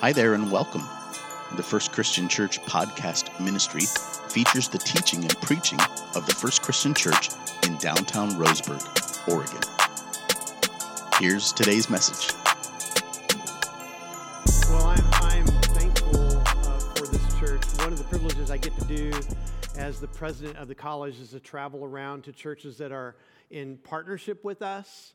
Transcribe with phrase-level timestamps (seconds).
[0.00, 0.82] Hi there and welcome.
[1.56, 3.80] The First Christian Church podcast ministry
[4.28, 5.80] features the teaching and preaching
[6.14, 7.30] of the First Christian Church
[7.66, 8.84] in downtown Roseburg,
[9.26, 9.58] Oregon.
[11.18, 12.34] Here's today's message.
[14.68, 17.62] Well, I'm, I'm thankful uh, for this church.
[17.78, 19.10] One of the privileges I get to do
[19.78, 23.16] as the president of the college is to travel around to churches that are
[23.50, 25.14] in partnership with us.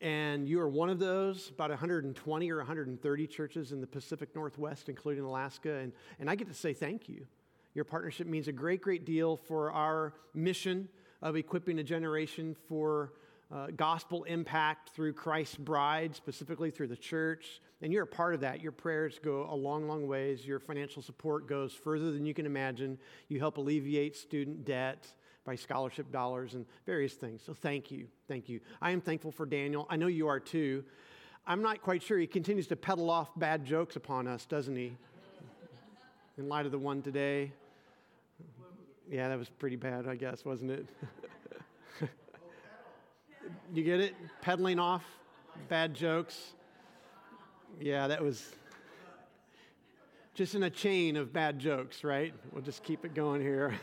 [0.00, 4.88] And you are one of those, about 120 or 130 churches in the Pacific Northwest,
[4.88, 5.74] including Alaska.
[5.76, 7.26] And, and I get to say thank you.
[7.74, 10.88] Your partnership means a great, great deal for our mission
[11.22, 13.12] of equipping a generation for
[13.52, 17.60] uh, gospel impact through Christ's bride, specifically through the church.
[17.82, 18.60] And you're a part of that.
[18.60, 20.46] Your prayers go a long, long ways.
[20.46, 22.98] Your financial support goes further than you can imagine.
[23.28, 25.06] You help alleviate student debt
[25.50, 27.42] by scholarship dollars and various things.
[27.44, 28.06] So thank you.
[28.28, 28.60] Thank you.
[28.80, 29.84] I am thankful for Daniel.
[29.90, 30.84] I know you are too.
[31.44, 32.18] I'm not quite sure.
[32.18, 34.96] He continues to peddle off bad jokes upon us, doesn't he?
[36.38, 37.50] In light of the one today.
[39.10, 40.86] Yeah, that was pretty bad, I guess, wasn't it?
[43.74, 44.14] you get it?
[44.42, 45.04] Peddling off
[45.68, 46.52] bad jokes.
[47.80, 48.54] Yeah, that was
[50.34, 52.32] just in a chain of bad jokes, right?
[52.52, 53.74] We'll just keep it going here.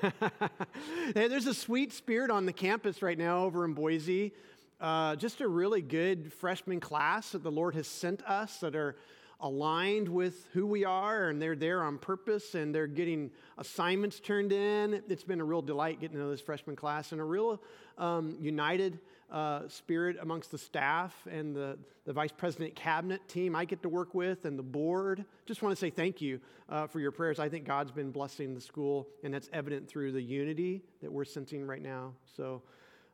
[1.14, 4.34] there's a sweet spirit on the campus right now over in Boise.
[4.80, 8.96] Uh, just a really good freshman class that the Lord has sent us that are
[9.40, 14.52] aligned with who we are and they're there on purpose and they're getting assignments turned
[14.52, 15.02] in.
[15.10, 17.62] It's been a real delight getting to know this freshman class and a real
[17.98, 19.00] um, united
[19.32, 23.90] uh, spirit amongst the staff and the, the vice president cabinet team I get to
[23.90, 25.26] work with and the board.
[25.46, 27.40] Just want to say thank you uh, for your prayers.
[27.40, 31.26] I think God's been blessing the school, and that's evident through the unity that we're
[31.26, 32.14] sensing right now.
[32.36, 32.62] So,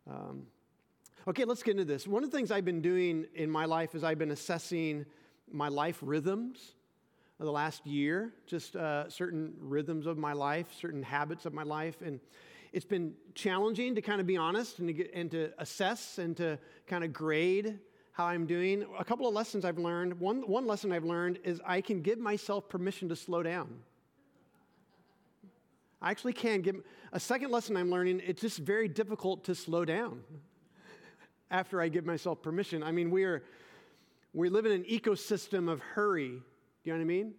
[0.09, 0.43] um,
[1.27, 2.07] okay, let's get into this.
[2.07, 5.05] One of the things I've been doing in my life is I've been assessing
[5.51, 6.73] my life rhythms
[7.43, 12.01] the last year, just uh, certain rhythms of my life, certain habits of my life.
[12.01, 12.19] And
[12.73, 16.35] it's been challenging to kind of be honest and to, get, and to assess and
[16.37, 16.57] to
[16.87, 17.79] kind of grade
[18.13, 18.83] how I'm doing.
[18.97, 20.19] A couple of lessons I've learned.
[20.19, 23.69] One, one lesson I've learned is I can give myself permission to slow down.
[26.01, 26.81] I actually can give.
[27.11, 30.21] A second lesson I'm learning, it's just very difficult to slow down
[31.51, 32.81] after I give myself permission.
[32.81, 33.43] I mean, we are,
[34.33, 36.29] we live in an ecosystem of hurry.
[36.29, 36.33] Do
[36.83, 37.33] you know what I mean?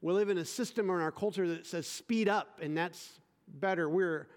[0.00, 3.20] We live in a system or in our culture that says speed up, and that's
[3.46, 3.88] better.
[3.88, 4.28] We're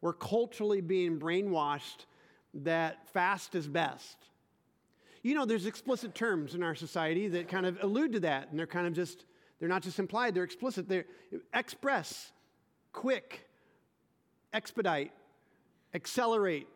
[0.00, 2.06] we're culturally being brainwashed
[2.54, 4.16] that fast is best.
[5.22, 8.58] You know, there's explicit terms in our society that kind of allude to that, and
[8.58, 9.24] they're kind of just,
[9.58, 10.88] they're not just implied, they're explicit.
[10.88, 11.06] They're
[11.52, 12.32] express,
[12.92, 13.48] quick,
[14.52, 15.12] expedite,
[15.94, 16.68] accelerate,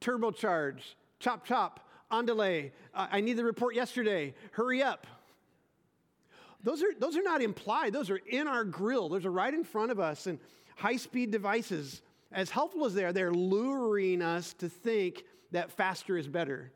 [0.00, 0.80] turbocharge,
[1.20, 5.06] chop chop, on delay, uh, I need the report yesterday, hurry up.
[6.64, 9.62] Those are, those are not implied, those are in our grill, those are right in
[9.62, 10.26] front of us.
[10.26, 10.38] And
[10.76, 12.02] high speed devices
[12.32, 16.72] as helpful as they are, they're luring us to think that faster is better.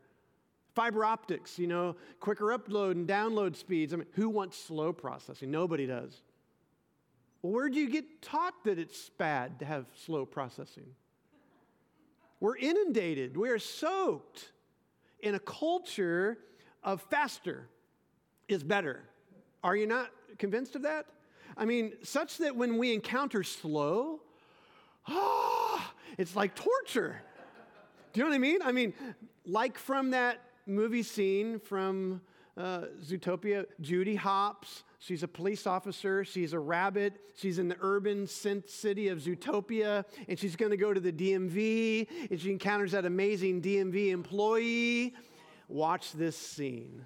[0.73, 3.93] Fiber optics, you know, quicker upload and download speeds.
[3.93, 5.51] I mean, who wants slow processing?
[5.51, 6.21] Nobody does.
[7.41, 10.87] Well, where do you get taught that it's bad to have slow processing?
[12.39, 14.51] We're inundated, we're soaked
[15.21, 16.39] in a culture
[16.83, 17.69] of faster
[18.47, 19.03] is better.
[19.63, 21.05] Are you not convinced of that?
[21.55, 24.19] I mean, such that when we encounter slow,
[25.07, 27.21] ah, it's like torture.
[28.11, 28.61] Do you know what I mean?
[28.61, 28.93] I mean,
[29.45, 32.21] like from that movie scene from
[32.57, 34.83] uh, Zootopia, Judy Hopps.
[34.99, 36.23] She's a police officer.
[36.23, 37.19] She's a rabbit.
[37.35, 42.07] She's in the urban city of Zootopia, and she's going to go to the DMV,
[42.29, 45.15] and she encounters that amazing DMV employee.
[45.67, 47.03] Watch this scene.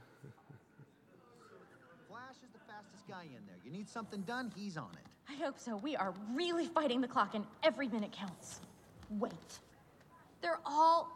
[2.07, 3.55] Flash is the fastest guy in there.
[3.65, 5.06] You need something done, he's on it.
[5.29, 5.75] I hope so.
[5.77, 8.61] We are really fighting the clock, and every minute counts.
[9.09, 9.59] Wait.
[10.41, 11.11] They're all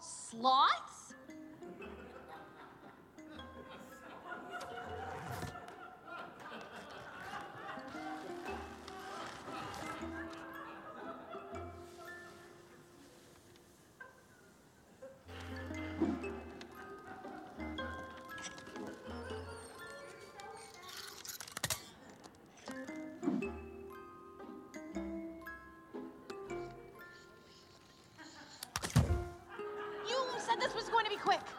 [31.24, 31.54] sloths?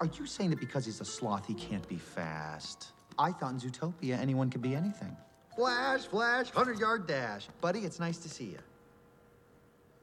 [0.00, 2.92] Are you saying that because he's a sloth, he can't be fast?
[3.18, 5.16] I thought in Zootopia anyone could be anything.
[5.56, 7.48] Flash, flash, 100 yard dash.
[7.60, 8.58] Buddy, it's nice to see you.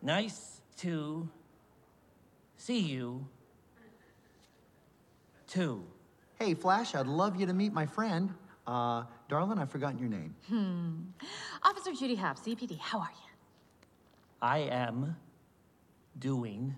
[0.01, 1.27] Nice to
[2.57, 3.25] see you,
[5.47, 5.83] too.
[6.39, 8.33] Hey, Flash, I'd love you to meet my friend.
[8.67, 10.35] Uh, darling, I've forgotten your name.
[10.49, 11.27] Hmm.
[11.63, 13.31] Officer Judy Hopps, ZPD, how are you?
[14.41, 15.15] I am
[16.19, 16.75] doing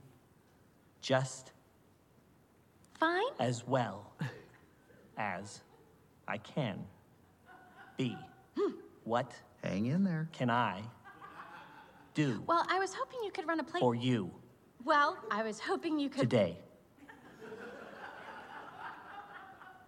[1.01, 1.51] just
[2.99, 3.23] Fine?
[3.39, 4.11] as well
[5.17, 5.61] as
[6.27, 6.83] I can
[7.97, 8.17] be.
[8.57, 8.71] Hmm.
[9.05, 9.31] What
[9.63, 10.29] Hang in there.
[10.33, 10.81] can I
[12.13, 13.79] do Well, I was hoping you could run a play.
[13.79, 14.31] for you
[14.83, 16.21] Well, I was hoping you could.
[16.21, 16.57] today?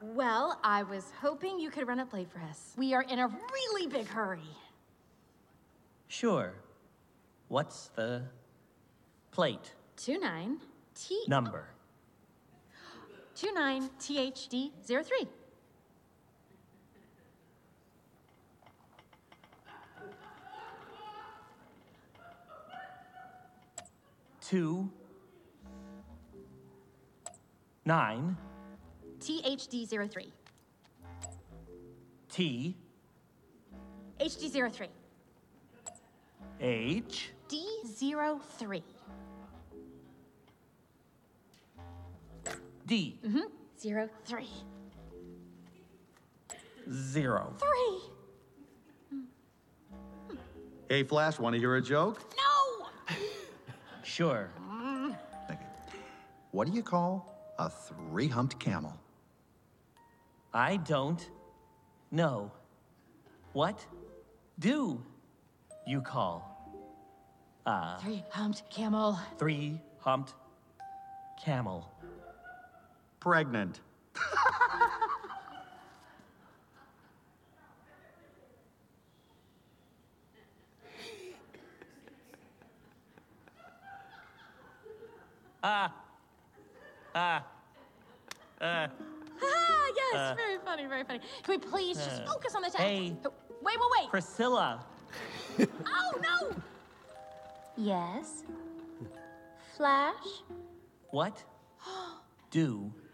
[0.02, 2.74] Well, I was hoping you could run a play for us.
[2.76, 4.40] We are in a really big hurry.
[6.08, 6.54] Sure.
[7.50, 8.24] What's the
[9.32, 9.74] plate
[10.04, 10.58] 29
[10.96, 11.66] T number?
[13.42, 15.28] 29 THD 03.
[24.42, 24.92] Two,
[27.84, 28.38] nine,
[29.20, 30.32] THD 03.
[32.30, 32.78] T,
[34.20, 34.88] HD 03.
[36.60, 37.32] H,
[42.92, 43.40] D mm-hmm.
[44.26, 44.46] 03.
[46.50, 46.92] D, 03.
[46.92, 47.54] zero.
[47.58, 49.18] 3.
[50.90, 52.20] Hey, Flash, want to hear a joke?
[52.36, 53.16] No!
[54.04, 54.50] Sure.
[55.50, 55.58] Okay.
[56.52, 58.94] What do you call a three humped camel?
[60.54, 61.30] I don't
[62.12, 62.52] know.
[63.54, 63.86] What
[64.60, 65.02] do
[65.88, 66.44] you call
[67.66, 69.18] a Three humped camel.
[69.38, 70.34] three humped
[71.42, 71.91] camel?
[73.22, 73.80] Pregnant.
[85.64, 85.94] Ah,
[87.14, 87.44] Ah.
[88.62, 88.88] Ah.
[89.96, 91.20] yes, very funny, very funny.
[91.44, 92.80] Can we please just focus on the text?
[92.84, 93.16] hey.
[93.26, 94.10] Oh, Wait, wait, wait.
[94.10, 94.84] Priscilla.
[95.86, 96.56] Oh, no!
[97.78, 98.44] Yes.
[99.76, 100.42] Flash?
[101.12, 101.44] What
[102.50, 103.11] do No!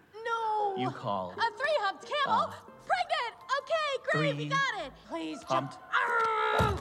[0.78, 2.40] You call A three humped camel?
[2.42, 2.52] Uh,
[2.86, 3.34] Pregnant!
[3.60, 4.92] Okay, great, we got it.
[5.10, 6.78] Please, Arrgh!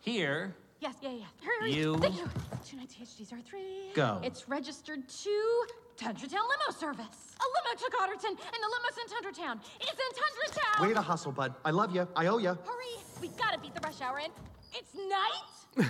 [0.00, 0.54] here?
[0.80, 1.24] Yes, yeah, yeah.
[1.42, 1.72] Hurry.
[1.72, 2.28] You- Thank you.
[2.64, 3.94] 29THD03.
[3.94, 4.20] Go.
[4.22, 5.66] It's registered to
[5.96, 7.29] Tundra Limo Service.
[7.70, 9.60] Limo took Otterton, and the limo's in Tundra Town.
[9.80, 10.88] It's in Tundra Town.
[10.88, 11.54] Way to hustle, bud.
[11.64, 12.06] I love you.
[12.16, 12.48] I owe you.
[12.48, 12.96] Hurry!
[13.20, 14.30] We gotta beat the rush hour in.
[14.72, 15.44] It's night.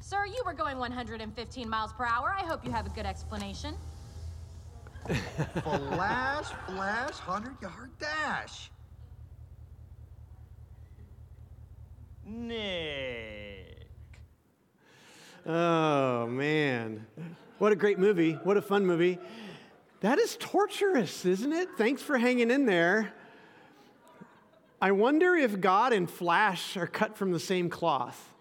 [0.00, 2.32] Sir, you were going 115 miles per hour.
[2.38, 3.74] I hope you have a good explanation.
[5.62, 8.70] Flash, flash, 100 yard dash.
[12.24, 13.88] Nick.
[15.46, 17.06] Oh, man.
[17.58, 18.32] What a great movie.
[18.32, 19.18] What a fun movie.
[20.00, 21.68] That is torturous, isn't it?
[21.78, 23.12] Thanks for hanging in there.
[24.80, 28.34] I wonder if God and Flash are cut from the same cloth,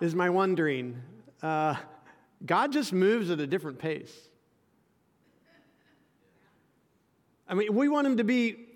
[0.00, 1.00] is my wondering.
[1.42, 1.76] Uh,
[2.46, 4.14] God just moves at a different pace.
[7.50, 8.68] I mean, we want him to be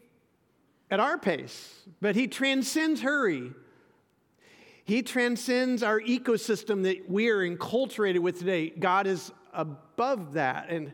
[0.91, 3.53] at our pace, but he transcends hurry.
[4.85, 8.71] He transcends our ecosystem that we are enculturated with today.
[8.71, 10.71] God is above that.
[10.71, 10.93] And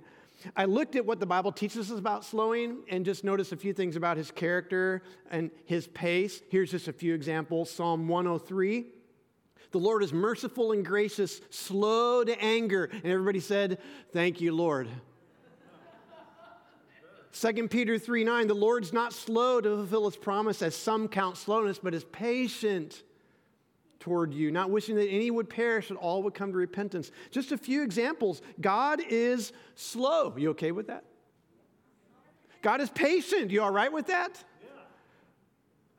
[0.55, 3.73] I looked at what the Bible teaches us about slowing and just noticed a few
[3.73, 6.43] things about his character and his pace.
[6.51, 8.85] Here's just a few examples Psalm 103.
[9.71, 12.91] The Lord is merciful and gracious, slow to anger.
[12.93, 13.79] And everybody said,
[14.13, 14.89] Thank you, Lord.
[17.33, 21.37] 2 Peter 3 9, the Lord's not slow to fulfill his promise, as some count
[21.37, 23.03] slowness, but is patient
[24.01, 27.13] toward you, not wishing that any would perish, that all would come to repentance.
[27.31, 28.43] Just a few examples.
[28.61, 30.35] God is slow.
[30.37, 31.05] You okay with that?
[32.63, 33.51] God is patient.
[33.51, 34.43] You all right with that?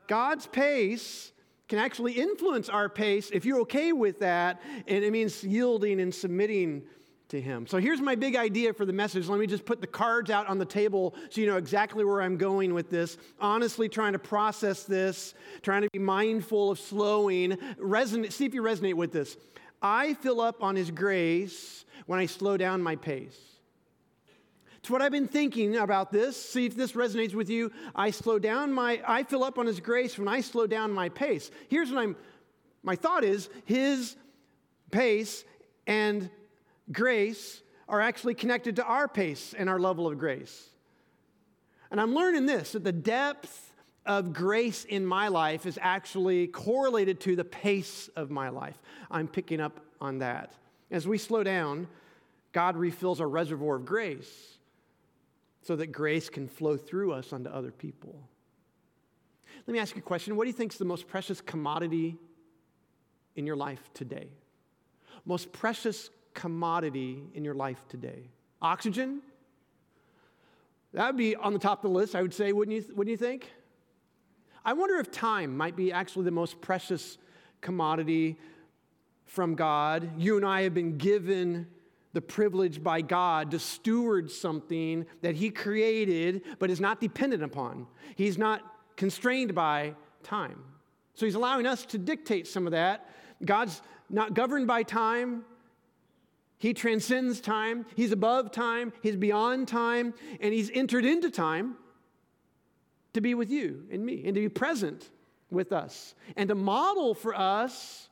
[0.08, 1.32] God's pace
[1.70, 6.14] can actually influence our pace if you're okay with that, and it means yielding and
[6.14, 6.84] submitting
[7.32, 7.66] to Him.
[7.66, 9.28] So here's my big idea for the message.
[9.28, 12.22] Let me just put the cards out on the table so you know exactly where
[12.22, 13.18] I'm going with this.
[13.40, 17.52] Honestly, trying to process this, trying to be mindful of slowing.
[17.80, 19.38] Resonate, see if you resonate with this.
[19.82, 23.40] I fill up on His grace when I slow down my pace.
[24.78, 26.36] It's what I've been thinking about this.
[26.36, 27.72] See if this resonates with you.
[27.96, 31.10] I slow down my, I fill up on His grace when I slow down my
[31.10, 31.50] pace.
[31.70, 32.16] Here's what I'm
[32.84, 34.16] My thought is his
[34.92, 35.46] pace
[35.88, 36.30] and
[36.92, 40.70] grace are actually connected to our pace and our level of grace.
[41.92, 43.74] And I'm learning this that the depth
[44.06, 48.82] of grace in my life is actually correlated to the pace of my life.
[49.12, 50.54] I'm picking up on that.
[50.90, 51.88] As we slow down,
[52.52, 54.58] God refills our reservoir of grace
[55.62, 58.28] so that grace can flow through us onto other people.
[59.68, 60.36] Let me ask you a question.
[60.36, 62.18] What do you think is the most precious commodity
[63.36, 64.30] in your life today?
[65.24, 68.30] Most precious commodity in your life today?
[68.62, 69.22] Oxygen?
[70.94, 73.12] That would be on the top of the list, I would say, wouldn't you, wouldn't
[73.12, 73.50] you think?
[74.64, 77.18] I wonder if time might be actually the most precious
[77.62, 78.38] commodity
[79.26, 80.10] from God.
[80.18, 81.68] You and I have been given
[82.14, 87.88] the privilege by God to steward something that He created but is not dependent upon.
[88.16, 88.62] He's not
[88.98, 90.62] constrained by time.
[91.14, 93.10] So He's allowing us to dictate some of that.
[93.44, 95.46] God's not governed by time.
[96.62, 97.88] He transcends time.
[97.96, 98.94] He's above time.
[99.02, 100.14] He's beyond time.
[100.40, 101.76] And He's entered into time
[103.14, 105.10] to be with you and me and to be present
[105.50, 108.10] with us and to model for us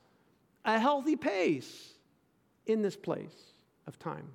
[0.64, 1.92] a healthy pace
[2.66, 3.52] in this place
[3.86, 4.26] of time.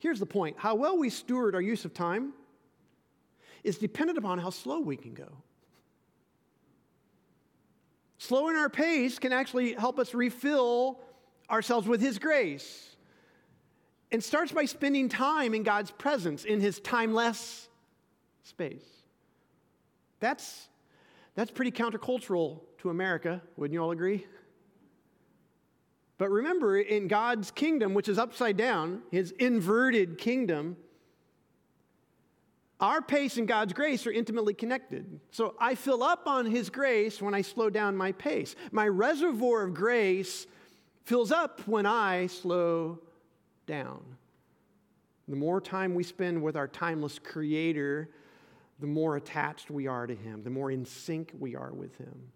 [0.00, 2.34] Here's the point how well we steward our use of time
[3.64, 5.32] is dependent upon how slow we can go.
[8.18, 11.00] Slowing our pace can actually help us refill
[11.50, 12.96] ourselves with His grace.
[14.10, 17.68] And starts by spending time in God's presence, in His timeless
[18.42, 18.84] space.
[20.20, 20.68] That's,
[21.34, 24.26] that's pretty countercultural to America, wouldn't you all agree?
[26.16, 30.76] But remember, in God's kingdom, which is upside down, his inverted kingdom,
[32.80, 35.20] our pace and God's grace are intimately connected.
[35.30, 38.56] So I fill up on his grace when I slow down my pace.
[38.72, 40.46] My reservoir of grace
[41.04, 43.00] fills up when I slow
[43.68, 44.02] down.
[45.28, 48.10] The more time we spend with our timeless creator,
[48.80, 52.32] the more attached we are to him, the more in sync we are with him.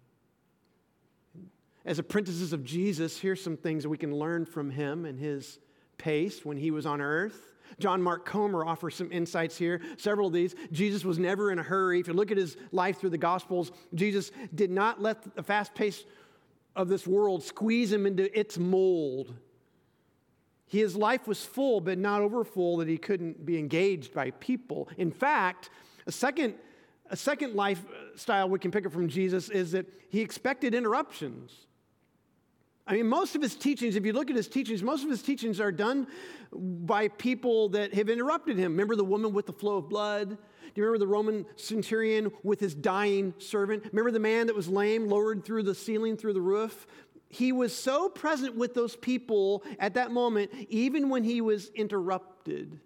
[1.85, 5.59] As apprentices of Jesus, here's some things we can learn from him and his
[5.97, 7.53] pace when he was on earth.
[7.79, 9.81] John Mark Comer offers some insights here.
[9.97, 10.55] Several of these.
[10.71, 11.99] Jesus was never in a hurry.
[11.99, 15.73] If you look at his life through the Gospels, Jesus did not let the fast
[15.73, 16.05] pace
[16.75, 19.33] of this world squeeze him into its mold.
[20.73, 24.89] His life was full, but not overfull that he couldn't be engaged by people.
[24.97, 25.69] In fact,
[26.07, 26.55] a second,
[27.11, 31.67] a second lifestyle we can pick up from Jesus is that he expected interruptions.
[32.87, 35.21] I mean, most of his teachings, if you look at his teachings, most of his
[35.21, 36.07] teachings are done
[36.51, 38.71] by people that have interrupted him.
[38.71, 40.29] Remember the woman with the flow of blood?
[40.29, 40.35] Do
[40.73, 43.85] you remember the Roman centurion with his dying servant?
[43.91, 46.87] Remember the man that was lame, lowered through the ceiling, through the roof?
[47.33, 52.79] He was so present with those people at that moment, even when he was interrupted.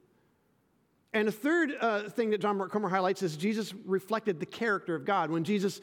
[1.13, 4.95] And a third uh, thing that John Mark Comer highlights is Jesus reflected the character
[4.95, 5.31] of God.
[5.31, 5.81] When Jesus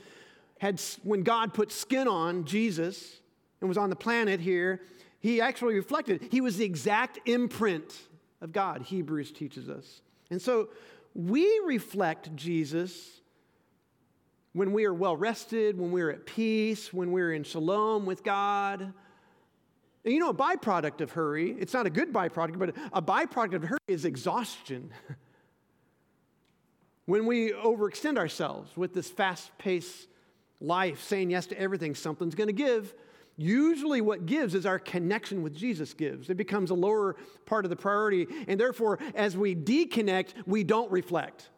[0.59, 3.21] had, when God put skin on Jesus,
[3.65, 4.83] and was on the planet here,
[5.21, 6.29] he actually reflected.
[6.31, 7.99] He was the exact imprint
[8.43, 10.03] of God, Hebrews teaches us.
[10.31, 10.69] And so
[11.15, 13.23] we reflect Jesus
[14.55, 18.81] when we are well rested, when we're at peace, when we're in shalom with God.
[18.81, 23.55] And you know, a byproduct of hurry, it's not a good byproduct, but a byproduct
[23.55, 24.91] of hurry is exhaustion.
[27.07, 30.07] when we overextend ourselves with this fast paced
[30.61, 32.95] life, saying yes to everything, something's going to give.
[33.37, 36.31] Usually, what gives is our connection with Jesus gives.
[36.31, 38.29] It becomes a lower part of the priority.
[38.47, 41.49] And therefore, as we deconnect, we don't reflect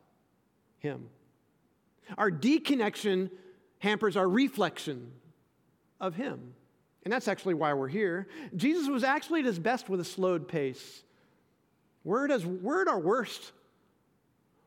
[0.78, 1.10] Him.
[2.16, 3.30] Our deconnection
[3.78, 5.12] hampers our reflection
[6.00, 6.54] of Him.
[7.06, 8.26] And that's actually why we're here.
[8.56, 11.04] Jesus was actually at his best with a slowed pace.
[12.02, 13.52] We're at, we're at our worst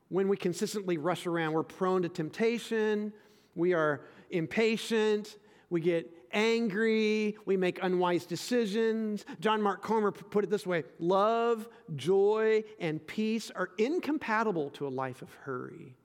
[0.08, 1.51] when we consistently rush around.
[1.51, 3.12] We're prone to temptation,
[3.55, 5.36] we are impatient,
[5.69, 9.25] we get angry, we make unwise decisions.
[9.41, 11.67] John Mark Comer put it this way love,
[11.98, 15.96] joy, and peace are incompatible to a life of hurry.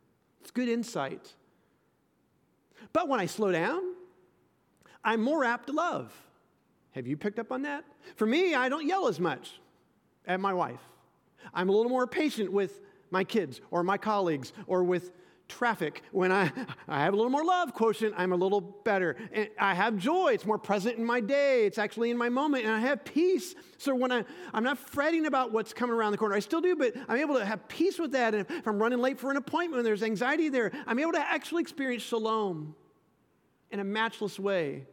[0.45, 1.33] It's good insight.
[2.93, 3.81] But when I slow down,
[5.03, 6.13] I'm more apt to love.
[6.91, 7.83] Have you picked up on that?
[8.17, 9.59] For me, I don't yell as much
[10.27, 10.83] at my wife.
[11.55, 15.13] I'm a little more patient with my kids or my colleagues or with
[15.49, 16.03] traffic.
[16.13, 16.51] When I,
[16.89, 19.17] I have a little more love quotient, I'm a little better.
[19.33, 20.33] And I have joy.
[20.33, 21.67] It's more present in my day.
[21.67, 22.65] It's actually in my moment.
[22.65, 23.55] And I have peace.
[23.79, 26.77] So when I, I'm not fretting about what's coming around the corner, I still do,
[26.77, 28.35] but I'm able to have peace with that.
[28.35, 31.21] And if I'm running late for an appointment and there's anxiety there, I'm able to
[31.21, 32.75] actually experience shalom
[33.71, 34.87] in a matchless way.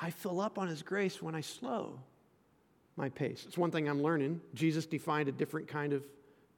[0.00, 1.98] I fill up on His grace when I slow
[2.96, 3.44] my pace.
[3.46, 4.40] It's one thing I'm learning.
[4.54, 6.04] Jesus defined a different kind of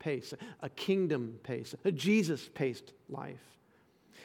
[0.01, 3.39] pace, a kingdom pace, a Jesus paced life.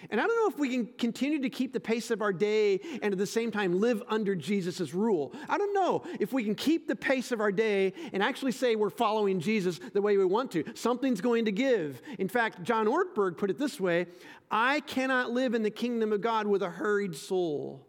[0.09, 2.79] And I don't know if we can continue to keep the pace of our day
[3.01, 5.33] and at the same time live under Jesus' rule.
[5.49, 8.75] I don't know if we can keep the pace of our day and actually say
[8.75, 10.63] we're following Jesus the way we want to.
[10.75, 12.01] Something's going to give.
[12.19, 14.07] In fact, John Ortberg put it this way
[14.51, 17.85] I cannot live in the kingdom of God with a hurried soul.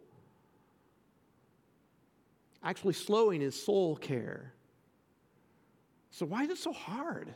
[2.63, 4.53] Actually, slowing is soul care.
[6.09, 7.33] So, why is it so hard?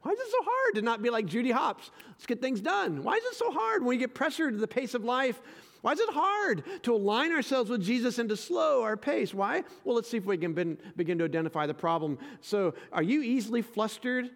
[0.00, 1.90] Why is it so hard to not be like Judy Hopps?
[2.08, 3.02] Let's get things done.
[3.02, 5.40] Why is it so hard when we get pressured to the pace of life?
[5.82, 9.34] Why is it hard to align ourselves with Jesus and to slow our pace?
[9.34, 9.64] Why?
[9.84, 12.18] Well, let's see if we can bin, begin to identify the problem.
[12.40, 14.30] So, are you easily flustered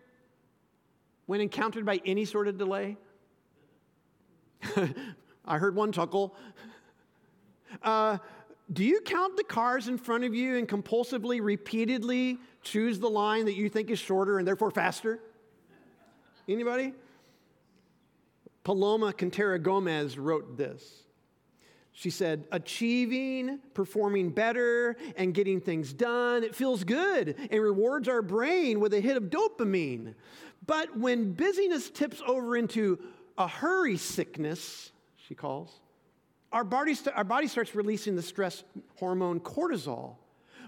[1.26, 2.96] when encountered by any sort of delay?
[5.44, 6.34] I heard one chuckle.
[7.80, 8.18] Uh,
[8.72, 13.44] do you count the cars in front of you and compulsively, repeatedly choose the line
[13.44, 15.20] that you think is shorter and therefore faster?
[16.48, 16.92] Anybody?
[18.64, 21.04] Paloma Quintero Gomez wrote this.
[21.92, 28.20] She said, achieving, performing better, and getting things done, it feels good and rewards our
[28.20, 30.14] brain with a hit of dopamine.
[30.66, 32.98] But when busyness tips over into
[33.38, 34.92] a hurry sickness,
[35.26, 35.80] she calls,
[36.52, 38.62] our body, st- our body starts releasing the stress
[38.96, 40.16] hormone cortisol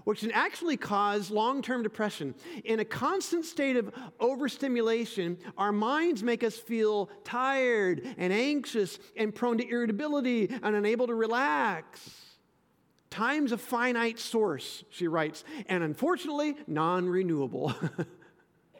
[0.09, 2.35] which can actually cause long term depression.
[2.65, 9.35] In a constant state of overstimulation, our minds make us feel tired and anxious and
[9.35, 12.09] prone to irritability and unable to relax.
[13.11, 17.75] Time's a finite source, she writes, and unfortunately, non renewable.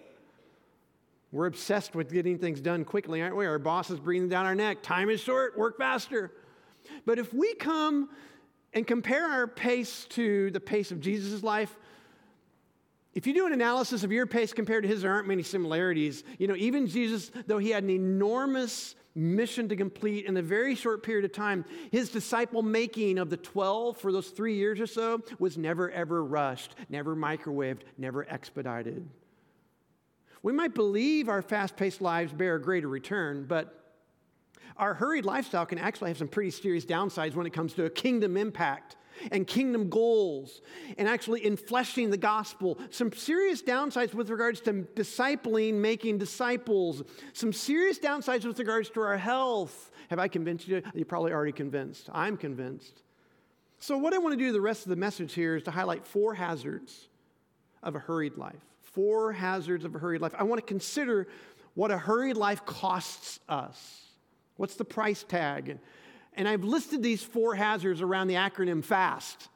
[1.31, 3.45] We're obsessed with getting things done quickly, aren't we?
[3.45, 4.79] Our boss is breathing down our neck.
[4.83, 6.33] Time is short, work faster.
[7.05, 8.09] But if we come
[8.73, 11.77] and compare our pace to the pace of Jesus' life,
[13.15, 16.23] if you do an analysis of your pace compared to his, there aren't many similarities.
[16.39, 20.75] You know, even Jesus, though he had an enormous mission to complete in a very
[20.75, 24.87] short period of time, his disciple making of the 12 for those three years or
[24.87, 29.09] so was never, ever rushed, never microwaved, never expedited.
[30.43, 33.78] We might believe our fast paced lives bear a greater return, but
[34.77, 37.91] our hurried lifestyle can actually have some pretty serious downsides when it comes to a
[37.91, 38.97] kingdom impact
[39.33, 40.61] and kingdom goals
[40.97, 42.79] and actually infleshing the gospel.
[42.91, 47.03] Some serious downsides with regards to discipling, making disciples.
[47.33, 49.91] Some serious downsides with regards to our health.
[50.11, 50.83] Have I convinced you?
[50.95, 52.09] You're probably already convinced.
[52.13, 53.03] I'm convinced.
[53.81, 56.07] So, what I want to do the rest of the message here is to highlight
[56.07, 57.09] four hazards
[57.83, 58.57] of a hurried life.
[58.83, 60.35] Four hazards of a hurried life.
[60.37, 61.29] I want to consider
[61.75, 64.08] what a hurried life costs us.
[64.59, 65.79] What's the price tag?
[66.35, 69.49] And I've listed these four hazards around the acronym FAST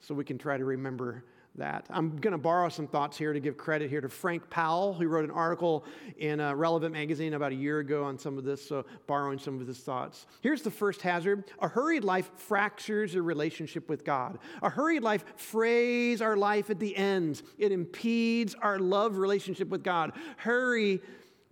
[0.00, 1.24] so we can try to remember
[1.56, 1.86] that.
[1.90, 5.08] I'm going to borrow some thoughts here to give credit here to Frank Powell, who
[5.08, 5.84] wrote an article
[6.16, 9.60] in a Relevant magazine about a year ago on some of this, so borrowing some
[9.60, 10.26] of his thoughts.
[10.42, 14.38] Here's the first hazard a hurried life fractures your relationship with God.
[14.62, 19.82] A hurried life frays our life at the ends, it impedes our love relationship with
[19.82, 20.12] God.
[20.36, 21.00] Hurry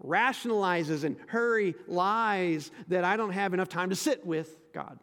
[0.04, 4.98] rationalizes and hurry lies that I don't have enough time to sit with God.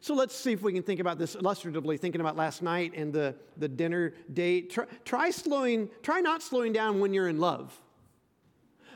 [0.00, 3.12] So let's see if we can think about this illustratively, thinking about last night and
[3.12, 4.70] the, the dinner date.
[4.70, 7.76] Try, try slowing, try not slowing down when you're in love.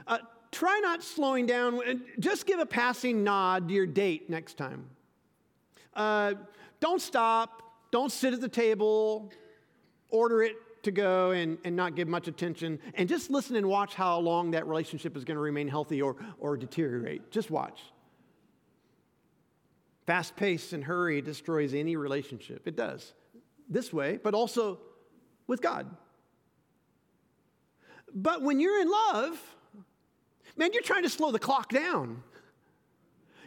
[0.07, 0.18] Uh,
[0.51, 1.81] try not slowing down,
[2.18, 4.87] just give a passing nod to your date next time.
[5.94, 6.35] Uh,
[6.81, 9.31] don't stop, don't sit at the table,
[10.11, 13.95] order it to go and, and not give much attention and just listen and watch
[13.95, 17.31] how long that relationship is going to remain healthy or, or deteriorate.
[17.31, 17.81] Just watch.
[20.07, 22.66] Fast pace and hurry destroys any relationship.
[22.66, 23.12] It does.
[23.68, 24.81] This way, but also
[25.47, 25.88] with God.
[28.14, 29.40] But when you're in love,
[30.57, 32.23] man, you're trying to slow the clock down.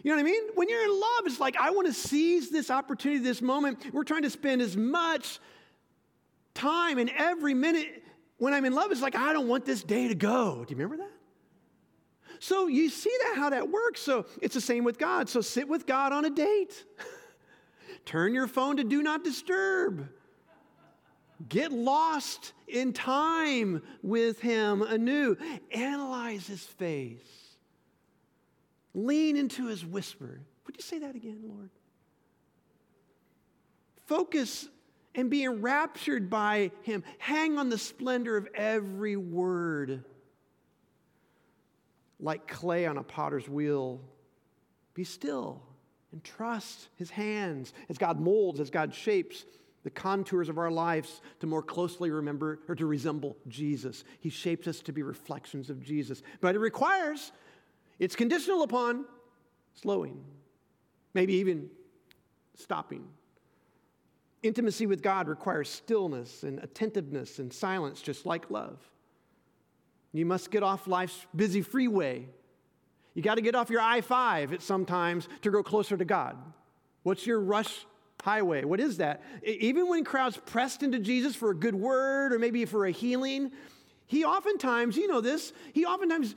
[0.01, 0.43] You know what I mean?
[0.53, 3.91] When you're in love, it's like, I want to seize this opportunity, this moment.
[3.91, 5.39] We're trying to spend as much
[6.55, 8.03] time and every minute
[8.37, 10.65] when I'm in love, it's like, I don't want this day to go.
[10.65, 11.11] Do you remember that?
[12.39, 14.01] So you see that how that works.
[14.01, 15.29] So it's the same with God.
[15.29, 16.83] So sit with God on a date.
[18.05, 20.09] Turn your phone to do not disturb.
[21.47, 25.37] Get lost in time with him anew.
[25.71, 27.19] Analyze his face.
[28.93, 30.39] Lean into his whisper.
[30.65, 31.69] Would you say that again, Lord?
[34.05, 34.67] Focus
[35.15, 37.03] and be enraptured by him.
[37.17, 40.03] Hang on the splendor of every word.
[42.19, 44.01] Like clay on a potter's wheel,
[44.93, 45.61] be still
[46.11, 49.45] and trust his hands as God molds, as God shapes
[49.83, 54.03] the contours of our lives to more closely remember or to resemble Jesus.
[54.19, 56.23] He shapes us to be reflections of Jesus.
[56.41, 57.31] But it requires,
[57.99, 59.05] it's conditional upon
[59.75, 60.23] slowing,
[61.13, 61.69] maybe even
[62.55, 63.05] stopping.
[64.45, 68.77] Intimacy with God requires stillness and attentiveness and silence, just like love.
[70.13, 72.27] You must get off life's busy freeway.
[73.15, 76.37] You got to get off your I 5 at sometimes to grow closer to God.
[77.03, 77.85] What's your rush
[78.21, 78.63] highway?
[78.65, 79.23] What is that?
[79.43, 83.51] Even when crowds pressed into Jesus for a good word or maybe for a healing,
[84.05, 86.35] he oftentimes, you know this, he oftentimes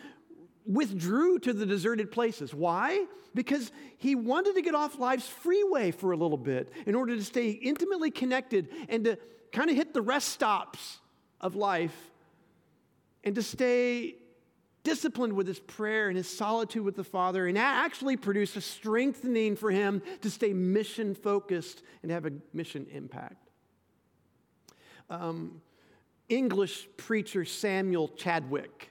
[0.68, 2.54] withdrew to the deserted places.
[2.54, 3.06] Why?
[3.34, 7.24] Because he wanted to get off life's freeway for a little bit in order to
[7.24, 9.18] stay intimately connected and to
[9.50, 10.98] kind of hit the rest stops
[11.40, 11.96] of life
[13.24, 14.14] and to stay
[14.84, 19.56] disciplined with his prayer and his solitude with the Father, and actually produce a strengthening
[19.56, 23.48] for him to stay mission focused and have a mission impact.
[25.10, 25.60] Um,
[26.28, 28.90] English preacher Samuel Chadwick,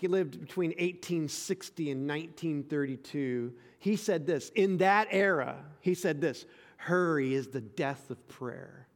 [0.00, 3.52] he lived between 1860 and 1932.
[3.78, 6.46] He said this In that era, he said this
[6.78, 8.86] hurry is the death of prayer.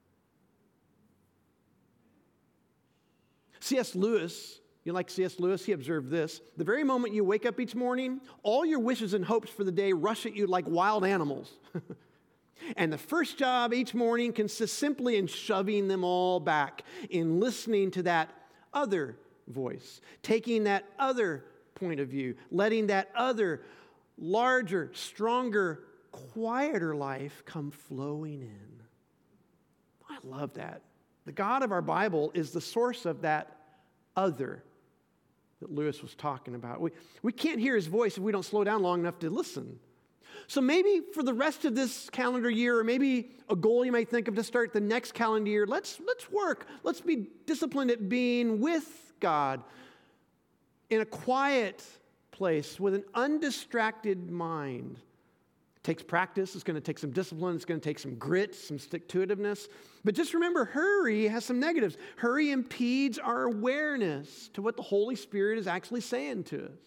[3.61, 3.95] C.S.
[3.95, 5.41] Lewis you like C.S.
[5.41, 5.65] Lewis?
[5.65, 6.43] He observed this.
[6.59, 9.73] The very moment you wake up each morning, all your wishes and hopes for the
[9.73, 11.55] day rush at you like wild animals.
[12.77, 17.91] and the first job each morning consists simply in shoving them all back, in listening
[17.93, 18.29] to that
[18.75, 23.63] other voice, taking that other point of view, letting that other
[24.17, 28.83] larger, stronger, quieter life come flowing in.
[30.09, 30.83] I love that.
[31.27, 33.57] The God of our Bible is the source of that
[34.17, 34.63] other
[35.61, 36.81] that Lewis was talking about.
[36.81, 36.91] We,
[37.23, 39.79] we can't hear his voice if we don't slow down long enough to listen.
[40.47, 44.11] So maybe for the rest of this calendar year, or maybe a goal you might
[44.11, 46.67] think of to start the next calendar year, let's, let's work.
[46.83, 49.63] Let's be disciplined at being with God
[50.91, 51.85] in a quiet
[52.31, 54.99] place with an undistracted mind
[55.83, 58.79] takes practice, it's going to take some discipline, it's going to take some grit, some
[58.79, 59.69] stick to itiveness.
[60.03, 61.99] But just remember, hurry has some negatives.
[62.17, 66.79] Hurry impedes our awareness to what the Holy Spirit is actually saying to us.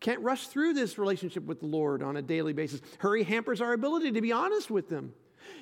[0.00, 2.82] Can't rush through this relationship with the Lord on a daily basis.
[2.98, 5.14] Hurry hampers our ability to be honest with Him.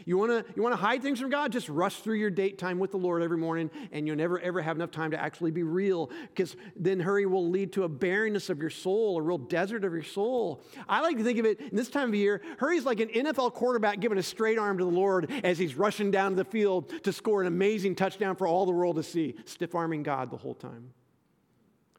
[0.04, 1.52] You want to you wanna hide things from God?
[1.52, 4.60] Just rush through your date time with the Lord every morning, and you'll never, ever
[4.60, 8.50] have enough time to actually be real, because then hurry will lead to a barrenness
[8.50, 10.62] of your soul, a real desert of your soul.
[10.88, 13.54] I like to think of it in this time of year, hurry's like an NFL
[13.54, 16.92] quarterback giving a straight arm to the Lord as he's rushing down to the field
[17.04, 20.36] to score an amazing touchdown for all the world to see, stiff arming God the
[20.36, 20.92] whole time,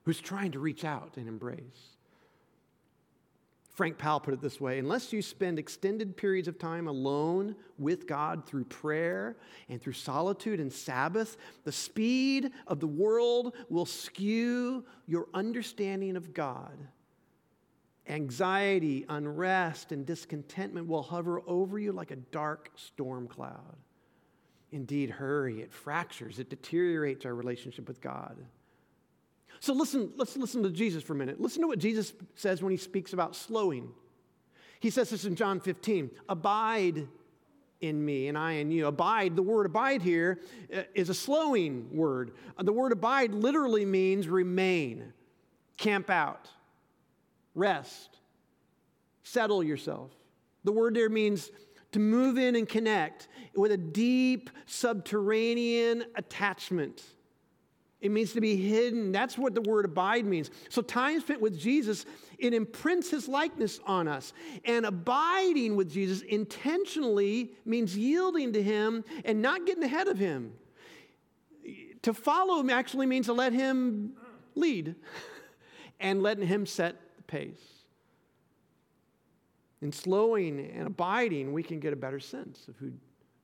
[0.03, 1.94] who's trying to reach out and embrace.
[3.75, 8.07] Frank Powell put it this way unless you spend extended periods of time alone with
[8.07, 9.35] God through prayer
[9.67, 11.35] and through solitude and Sabbath,
[11.65, 16.77] the speed of the world will skew your understanding of God.
[18.07, 23.75] Anxiety, unrest, and discontentment will hover over you like a dark storm cloud.
[24.71, 28.37] Indeed, hurry, it fractures, it deteriorates our relationship with God.
[29.65, 31.41] So listen, let's listen to Jesus for a minute.
[31.41, 33.89] Listen to what Jesus says when he speaks about slowing.
[34.79, 37.07] He says this in John 15 Abide
[37.81, 38.85] in me and I in you.
[38.85, 40.39] Abide, the word abide here
[40.71, 42.33] uh, a slowing word.
[42.61, 45.11] The word abide literally means remain,
[45.77, 46.47] camp out,
[47.55, 48.19] rest,
[49.23, 50.11] settle yourself.
[50.63, 51.49] The word there means
[51.93, 57.14] to move in and connect with a deep subterranean attachment
[58.05, 59.11] it means to be hidden.
[59.11, 60.51] That's what the word abide means.
[60.69, 62.05] So, time spent with Jesus,
[62.37, 64.31] it imprints his likeness on us.
[64.63, 70.53] And abiding with Jesus intentionally means yielding to him and not getting ahead of him.
[72.03, 74.13] To follow him actually means to let him
[74.53, 74.93] lead
[75.99, 77.57] and letting him set the pace.
[79.81, 82.91] In slowing and abiding, we can get a better sense of who,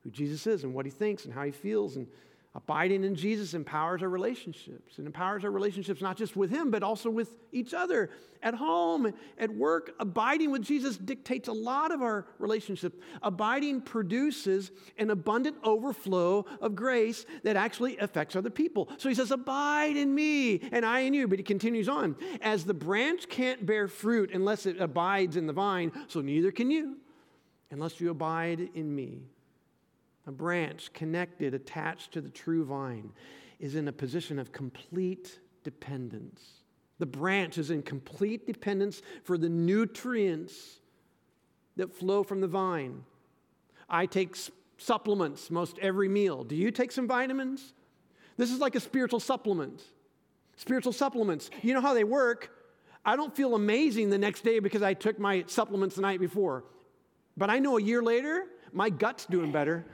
[0.04, 2.06] who Jesus is and what he thinks and how he feels and
[2.54, 4.98] Abiding in Jesus empowers our relationships.
[4.98, 8.10] and empowers our relationships not just with Him, but also with each other
[8.42, 9.94] at home, at work.
[9.98, 12.98] Abiding with Jesus dictates a lot of our relationships.
[13.22, 18.90] Abiding produces an abundant overflow of grace that actually affects other people.
[18.98, 21.28] So He says, Abide in me and I in you.
[21.28, 22.16] But He continues on.
[22.42, 26.70] As the branch can't bear fruit unless it abides in the vine, so neither can
[26.70, 26.98] you
[27.70, 29.22] unless you abide in me.
[30.26, 33.12] A branch connected, attached to the true vine,
[33.58, 36.42] is in a position of complete dependence.
[36.98, 40.80] The branch is in complete dependence for the nutrients
[41.76, 43.02] that flow from the vine.
[43.88, 44.36] I take
[44.78, 46.44] supplements most every meal.
[46.44, 47.74] Do you take some vitamins?
[48.36, 49.82] This is like a spiritual supplement.
[50.56, 51.50] Spiritual supplements.
[51.62, 52.50] You know how they work?
[53.04, 56.64] I don't feel amazing the next day because I took my supplements the night before.
[57.36, 59.84] But I know a year later, my gut's doing better.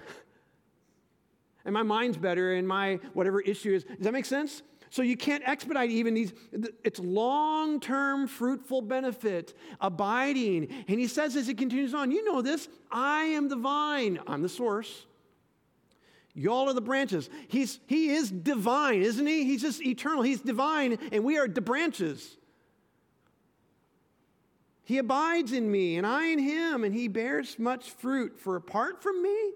[1.65, 3.85] and my mind's better, and my whatever issue is.
[3.85, 4.63] Does that make sense?
[4.91, 6.33] So you can't expedite even these,
[6.83, 10.69] it's long term fruitful benefit, abiding.
[10.89, 14.43] And he says as he continues on, you know this, I am the vine, I'm
[14.43, 15.07] the source.
[16.35, 17.29] Y'all are the branches.
[17.49, 19.45] He's, he is divine, isn't he?
[19.45, 20.23] He's just eternal.
[20.23, 22.37] He's divine, and we are the branches.
[24.89, 28.41] He abides in me, and I in him, and he bears much fruit.
[28.41, 29.53] For apart from me,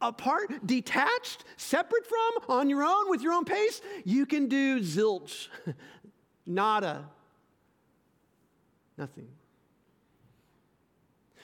[0.00, 5.46] apart, detached, separate from, on your own, with your own pace, you can do zilch,
[6.44, 7.04] nada,
[8.96, 9.28] nothing.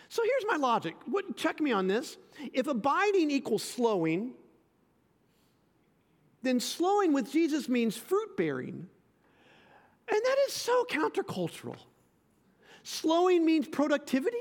[0.09, 0.97] So here's my logic.
[1.07, 2.17] What, check me on this.
[2.53, 4.33] If abiding equals slowing,
[6.43, 8.89] then slowing with Jesus means fruit bearing.
[10.09, 11.77] And that is so countercultural.
[12.85, 14.37] Slowing means productivity.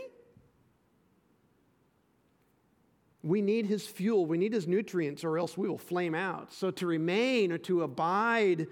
[3.24, 6.52] We need his fuel, we need his nutrients, or else we will flame out.
[6.52, 8.68] So to remain or to abide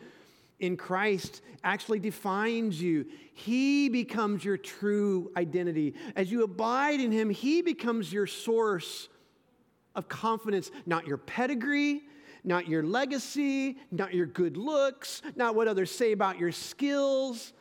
[0.60, 3.06] in Christ actually defines you.
[3.34, 5.96] He becomes your true identity.
[6.18, 9.08] As you abide in him, he becomes your source
[9.96, 12.02] of confidence, not your pedigree,
[12.44, 17.54] not your legacy, not your good looks, not what others say about your skills.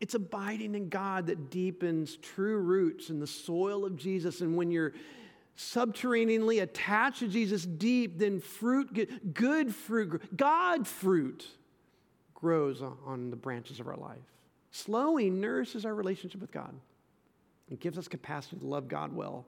[0.00, 4.40] It's abiding in God that deepens true roots in the soil of Jesus.
[4.40, 4.92] And when you're
[5.56, 11.48] subterraneanly attached to Jesus deep, then fruit, good fruit, God fruit
[12.34, 14.18] grows on the branches of our life.
[14.70, 16.72] Slowing nourishes our relationship with God.
[17.68, 19.46] It gives us capacity to love God well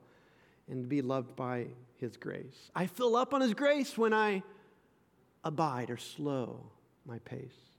[0.69, 2.69] and to be loved by His grace.
[2.75, 4.43] I fill up on His grace when I
[5.43, 6.59] abide or slow
[7.05, 7.70] my pace.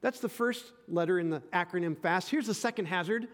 [0.00, 2.30] That's the first letter in the acronym FAST.
[2.30, 3.28] Here's the second hazard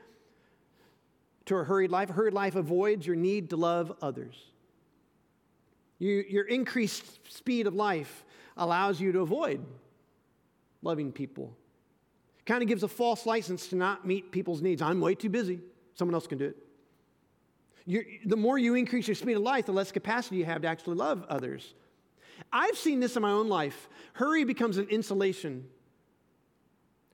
[1.46, 2.10] to a hurried life.
[2.10, 4.34] A hurried life avoids your need to love others.
[5.98, 8.24] You, your increased speed of life
[8.56, 9.64] allows you to avoid
[10.82, 11.56] loving people.
[12.44, 14.82] Kind of gives a false license to not meet people's needs.
[14.82, 15.60] I'm way too busy.
[15.94, 16.56] Someone else can do it.
[17.86, 20.68] You're, the more you increase your speed of life, the less capacity you have to
[20.68, 21.74] actually love others.
[22.52, 23.88] I've seen this in my own life.
[24.12, 25.64] Hurry becomes an insulation.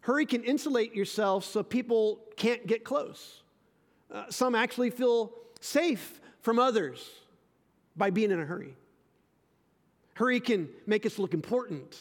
[0.02, 3.42] Hurry can insulate yourself so people can't get close.
[4.12, 7.08] Uh, some actually feel safe from others
[7.96, 8.76] by being in a hurry.
[10.14, 11.98] Hurry can make us look important,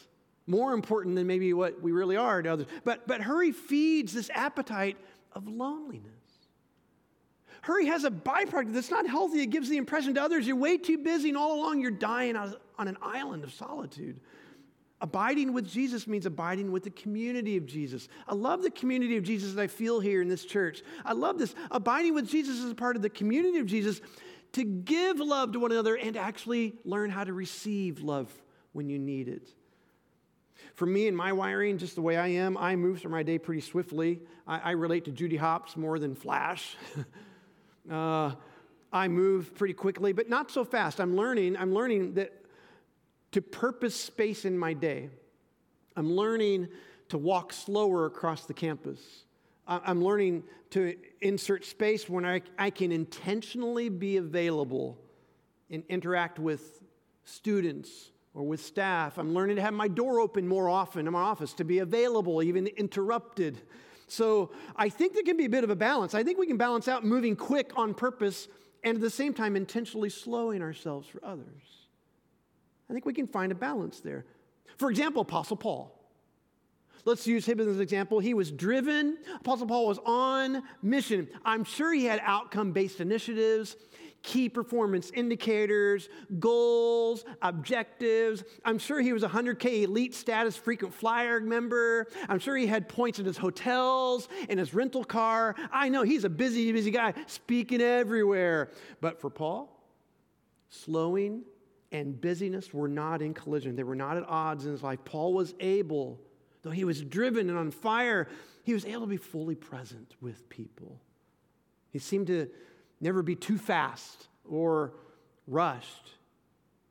[0.48, 2.68] more important than maybe what we really are to others.
[2.84, 4.98] But, but hurry feeds this appetite
[5.34, 6.12] of loneliness.
[7.62, 9.42] Hurry has a byproduct that's not healthy.
[9.42, 12.36] It gives the impression to others you're way too busy, and all along you're dying
[12.36, 14.20] on an island of solitude.
[15.02, 18.08] Abiding with Jesus means abiding with the community of Jesus.
[18.28, 20.84] I love the community of Jesus that I feel here in this church.
[21.04, 21.56] I love this.
[21.72, 24.00] Abiding with Jesus is a part of the community of Jesus
[24.54, 28.32] to give love to one another and actually learn how to receive love
[28.74, 29.50] when you need it.
[30.76, 33.40] For me and my wiring, just the way I am, I move through my day
[33.40, 34.20] pretty swiftly.
[34.48, 36.76] I, I relate to Judy Hopps more than Flash.
[37.92, 38.34] uh,
[38.94, 41.00] I move pretty quickly, but not so fast.
[41.02, 42.34] I'm learning, I'm learning that
[43.32, 45.10] to purpose space in my day.
[45.96, 46.68] I'm learning
[47.10, 49.00] to walk slower across the campus.
[49.68, 54.98] I'm learning to insert space when I, I can intentionally be available
[55.70, 56.82] and interact with
[57.24, 59.18] students or with staff.
[59.18, 62.42] I'm learning to have my door open more often in my office, to be available,
[62.42, 63.62] even interrupted.
[64.08, 66.14] So I think there can be a bit of a balance.
[66.14, 68.48] I think we can balance out moving quick on purpose
[68.84, 71.81] and at the same time intentionally slowing ourselves for others.
[72.92, 74.26] I think we can find a balance there.
[74.76, 75.98] For example, Apostle Paul.
[77.06, 78.20] Let's use him as an example.
[78.20, 81.30] He was driven, Apostle Paul was on mission.
[81.46, 83.78] I'm sure he had outcome based initiatives,
[84.24, 88.44] key performance indicators, goals, objectives.
[88.66, 92.08] I'm sure he was a 100K elite status frequent flyer member.
[92.28, 95.56] I'm sure he had points in his hotels, in his rental car.
[95.72, 98.70] I know he's a busy, busy guy, speaking everywhere.
[99.00, 99.82] But for Paul,
[100.68, 101.44] slowing
[101.92, 103.76] and busyness were not in collision.
[103.76, 105.00] They were not at odds in his life.
[105.04, 106.20] Paul was able,
[106.62, 108.28] though he was driven and on fire,
[108.64, 111.02] he was able to be fully present with people.
[111.92, 112.50] He seemed to
[113.00, 114.94] never be too fast or
[115.48, 116.12] rushed.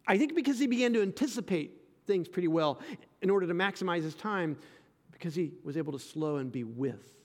[0.06, 1.72] I think because he began to anticipate
[2.06, 2.80] things pretty well
[3.22, 4.56] in order to maximize his time,
[5.12, 7.20] because he was able to slow and be with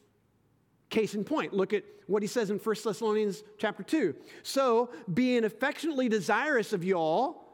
[0.90, 4.16] Case in point, look at what he says in 1 Thessalonians chapter 2.
[4.44, 7.45] So, being affectionately desirous of y'all,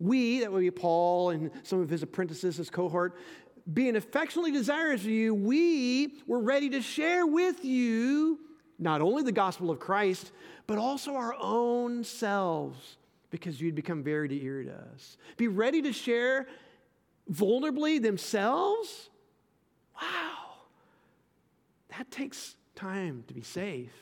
[0.00, 3.16] we, that would be Paul and some of his apprentices, his cohort,
[3.72, 8.40] being affectionately desirous of you, we were ready to share with you
[8.78, 10.32] not only the gospel of Christ,
[10.66, 12.96] but also our own selves,
[13.30, 15.18] because you'd become very dear to us.
[15.36, 16.48] Be ready to share
[17.30, 19.10] vulnerably themselves?
[20.00, 20.54] Wow.
[21.90, 23.92] That takes time to be safe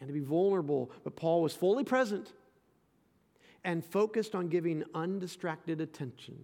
[0.00, 0.90] and to be vulnerable.
[1.04, 2.32] But Paul was fully present
[3.64, 6.36] and focused on giving undistracted attention.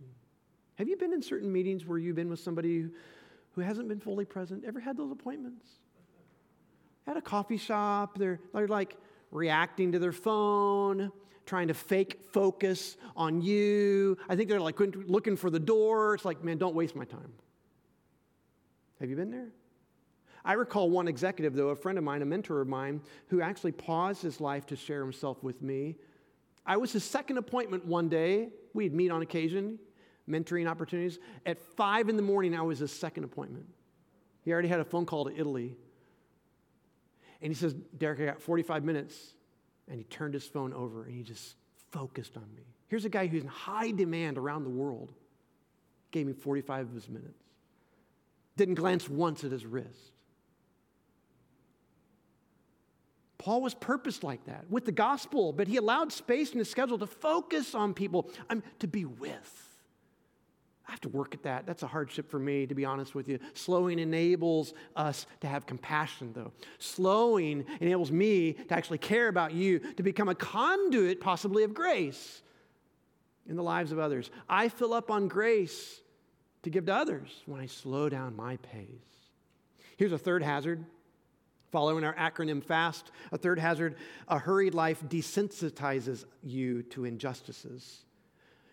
[0.77, 2.87] Have you been in certain meetings where you've been with somebody
[3.53, 4.65] who hasn't been fully present?
[4.65, 5.67] Ever had those appointments?
[7.07, 8.97] At a coffee shop, they're, they're like
[9.31, 11.11] reacting to their phone,
[11.47, 14.19] trying to fake focus on you.
[14.29, 16.15] I think they're like looking for the door.
[16.15, 17.33] It's like, man, don't waste my time.
[19.01, 19.49] Have you been there?
[20.45, 23.73] I recall one executive, though, a friend of mine, a mentor of mine, who actually
[23.73, 25.97] paused his life to share himself with me.
[26.67, 28.49] I was his second appointment one day.
[28.75, 29.79] We'd meet on occasion,
[30.29, 31.19] mentoring opportunities.
[31.47, 33.67] At five in the morning, I was his second appointment.
[34.43, 35.77] He already had a phone call to Italy.
[37.41, 39.35] And he says, Derek, I got 45 minutes.
[39.89, 41.57] And he turned his phone over and he just
[41.93, 42.63] focused on me.
[42.89, 45.13] Here's a guy who's in high demand around the world.
[46.11, 47.43] Gave me 45 of his minutes.
[48.57, 50.16] Didn't glance once at his wrist.
[53.47, 56.99] Paul was purposed like that with the gospel, but he allowed space in his schedule
[56.99, 59.69] to focus on people, I'm, to be with.
[60.89, 61.65] I have to work at that.
[61.65, 63.39] That's a hardship for me, to be honest with you.
[63.55, 66.51] Slowing enables us to have compassion, though.
[66.81, 72.43] Slowing enables me to actually care about you, to become a conduit, possibly, of grace
[73.49, 74.29] in the lives of others.
[74.49, 76.01] I fill up on grace
[76.65, 78.89] to give to others when I slow down my pace.
[79.97, 80.85] Here's a third hazard.
[81.73, 83.97] Following our acronym FAST, a third hazard,
[84.29, 88.05] a hurried life desensitizes you to injustices.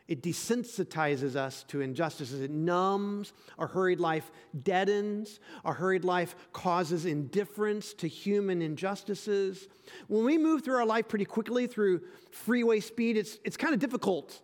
[0.07, 2.41] It desensitizes us to injustices.
[2.41, 3.33] It numbs.
[3.57, 4.31] Our hurried life
[4.63, 5.39] deadens.
[5.63, 9.67] Our hurried life causes indifference to human injustices.
[10.07, 12.01] When we move through our life pretty quickly through
[12.31, 14.41] freeway speed, it's, it's kind of difficult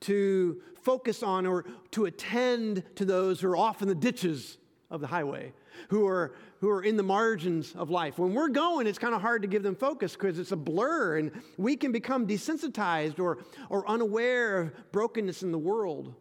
[0.00, 4.58] to focus on or to attend to those who are off in the ditches
[4.90, 5.52] of the highway,
[5.88, 8.18] who are, who are in the margins of life.
[8.18, 11.16] When we're going, it's kind of hard to give them focus because it's a blur
[11.16, 13.38] and we can become desensitized or,
[13.70, 16.14] or unaware of brokenness in the world.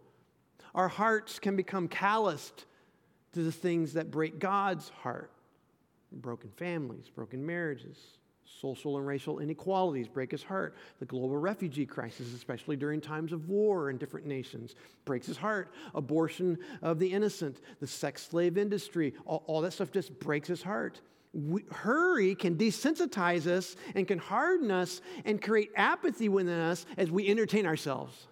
[0.73, 2.65] Our hearts can become calloused
[3.33, 5.31] to the things that break God's heart
[6.11, 7.97] broken families, broken marriages,
[8.57, 10.75] Social and racial inequalities break his heart.
[10.99, 15.71] The global refugee crisis, especially during times of war in different nations, breaks his heart.
[15.93, 20.63] Abortion of the innocent, the sex slave industry, all, all that stuff just breaks his
[20.63, 20.99] heart.
[21.31, 27.11] We, hurry can desensitize us and can harden us and create apathy within us as
[27.11, 28.27] we entertain ourselves.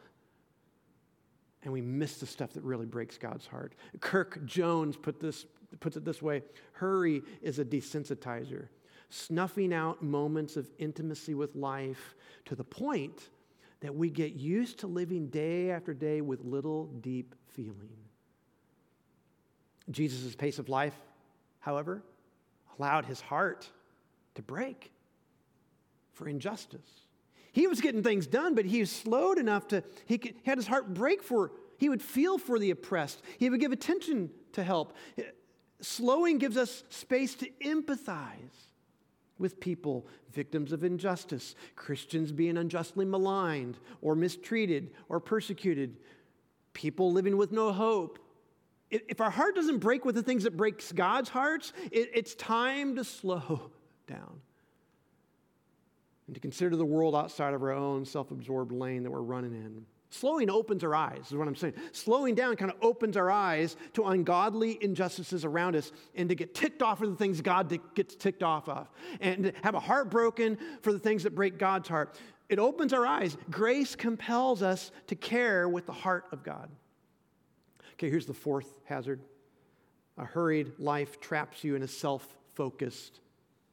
[1.63, 3.75] And we miss the stuff that really breaks God's heart.
[3.99, 5.45] Kirk Jones put this,
[5.79, 8.67] puts it this way hurry is a desensitizer
[9.09, 12.15] snuffing out moments of intimacy with life
[12.45, 13.29] to the point
[13.79, 17.95] that we get used to living day after day with little deep feeling.
[19.89, 20.95] Jesus' pace of life,
[21.59, 22.03] however,
[22.77, 23.69] allowed his heart
[24.35, 24.91] to break
[26.13, 27.05] for injustice.
[27.51, 30.57] He was getting things done, but he was slowed enough to, he, could, he had
[30.57, 33.21] his heart break for, he would feel for the oppressed.
[33.37, 34.95] He would give attention to help.
[35.81, 38.66] Slowing gives us space to empathize
[39.39, 45.97] with people, victims of injustice, Christians being unjustly maligned or mistreated or persecuted,
[46.73, 48.19] people living with no hope.
[48.89, 53.03] If our heart doesn't break with the things that breaks God's hearts, it's time to
[53.03, 53.71] slow
[54.07, 54.41] down
[56.27, 59.53] and to consider the world outside of our own self absorbed lane that we're running
[59.53, 59.85] in.
[60.09, 61.73] Slowing opens our eyes, is what I'm saying.
[61.91, 66.55] Slowing down kind of opens our eyes to ungodly injustices around us and to get
[66.55, 68.89] ticked off of the things God gets ticked off of
[69.19, 72.17] and have a heart broken for the things that break God's heart.
[72.47, 73.37] It opens our eyes.
[73.51, 76.69] Grace compels us to care with the heart of God.
[77.93, 79.19] Okay, here's the fourth hazard
[80.17, 83.19] a hurried life traps you in a self focused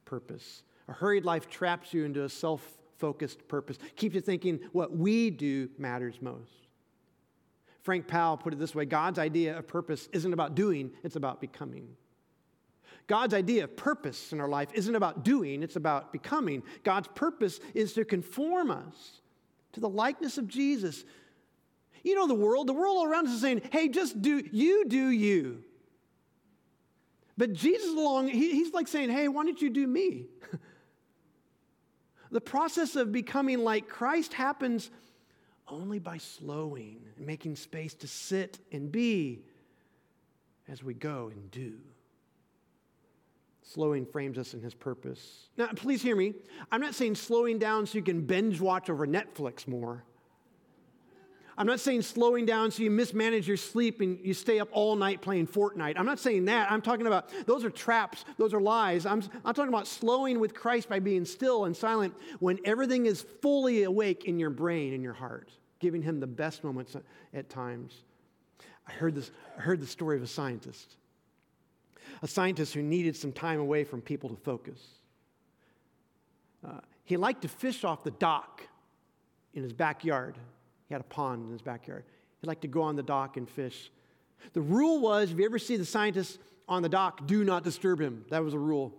[0.03, 0.63] purpose.
[0.87, 3.77] A hurried life traps you into a self focused purpose.
[3.97, 6.49] Keeps you thinking what we do matters most.
[7.83, 11.39] Frank Powell put it this way God's idea of purpose isn't about doing, it's about
[11.39, 11.87] becoming.
[13.05, 16.63] God's idea of purpose in our life isn't about doing, it's about becoming.
[16.83, 19.21] God's purpose is to conform us
[19.73, 21.05] to the likeness of Jesus.
[22.03, 25.09] You know, the world, the world around us is saying, hey, just do, you do
[25.09, 25.63] you.
[27.37, 30.25] But Jesus along, he, he's like saying, hey, why don't you do me?
[32.35, 34.91] the process of becoming like Christ happens
[35.69, 39.39] only by slowing and making space to sit and be
[40.67, 41.75] as we go and do.
[43.61, 45.47] Slowing frames us in his purpose.
[45.55, 46.33] Now, please hear me.
[46.73, 50.03] I'm not saying slowing down so you can binge watch over Netflix more.
[51.57, 54.95] I'm not saying slowing down so you mismanage your sleep and you stay up all
[54.95, 55.93] night playing Fortnite.
[55.97, 56.69] I'm not saying that.
[56.69, 59.05] I'm talking about those are traps, those are lies.
[59.05, 63.25] I'm, I'm talking about slowing with Christ by being still and silent when everything is
[63.41, 65.49] fully awake in your brain and your heart,
[65.79, 66.95] giving Him the best moments
[67.33, 68.03] at times.
[68.87, 70.97] I heard, this, I heard the story of a scientist,
[72.21, 74.79] a scientist who needed some time away from people to focus.
[76.67, 78.61] Uh, he liked to fish off the dock
[79.53, 80.35] in his backyard.
[80.87, 82.03] He had a pond in his backyard.
[82.41, 83.91] He liked to go on the dock and fish.
[84.53, 87.99] The rule was if you ever see the scientist on the dock, do not disturb
[87.99, 88.25] him.
[88.29, 88.93] That was a rule.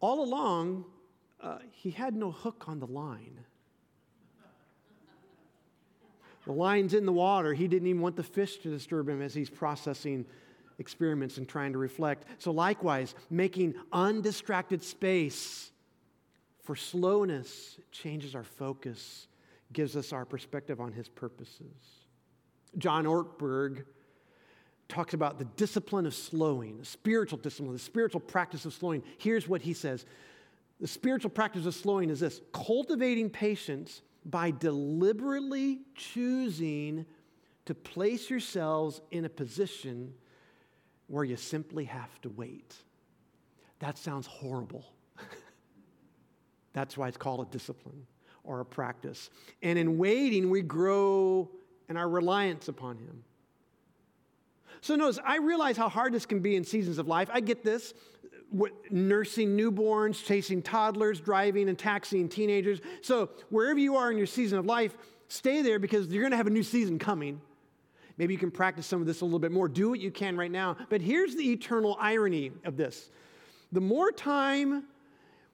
[0.00, 0.84] All along,
[1.40, 3.40] uh, he had no hook on the line.
[6.44, 7.54] The line's in the water.
[7.54, 10.24] He didn't even want the fish to disturb him as he's processing
[10.78, 12.24] experiments and trying to reflect.
[12.38, 15.72] So, likewise, making undistracted space
[16.62, 19.26] for slowness changes our focus
[19.72, 21.74] gives us our perspective on his purposes.
[22.78, 23.84] John Ortberg
[24.88, 29.02] talks about the discipline of slowing, spiritual discipline, the spiritual practice of slowing.
[29.18, 30.04] Here's what he says
[30.80, 37.06] The spiritual practice of slowing is this cultivating patience by deliberately choosing
[37.64, 40.14] to place yourselves in a position
[41.08, 42.74] where you simply have to wait.
[43.78, 44.92] That sounds horrible.
[46.72, 48.06] That's why it's called a discipline
[48.46, 49.30] or a practice.
[49.62, 51.50] And in waiting, we grow
[51.88, 53.22] in our reliance upon Him.
[54.80, 57.28] So, notice, I realize how hard this can be in seasons of life.
[57.32, 57.94] I get this
[58.90, 62.80] nursing newborns, chasing toddlers, driving and taxiing teenagers.
[63.02, 64.96] So, wherever you are in your season of life,
[65.28, 67.40] stay there because you're going to have a new season coming.
[68.18, 69.68] Maybe you can practice some of this a little bit more.
[69.68, 70.76] Do what you can right now.
[70.88, 73.10] But here's the eternal irony of this
[73.72, 74.84] the more time